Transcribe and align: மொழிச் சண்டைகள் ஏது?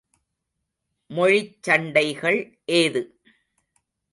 மொழிச் 1.09 1.63
சண்டைகள் 1.63 2.39
ஏது? 2.65 3.01